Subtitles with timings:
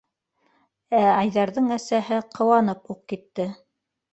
[0.99, 3.47] Ә Айҙарҙың әсәһе ҡыуанып уҡ китте.